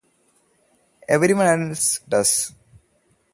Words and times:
Everyone 1.07 1.45
else 1.69 1.99
does. 2.09 2.55